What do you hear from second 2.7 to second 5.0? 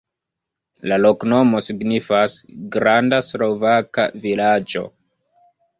granda-slovaka-vilaĝo.